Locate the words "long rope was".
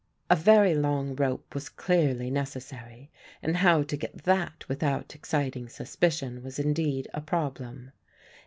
0.73-1.69